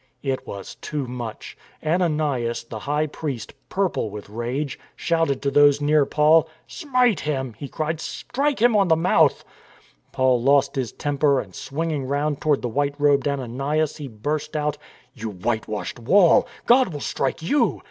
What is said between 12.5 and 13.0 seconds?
the white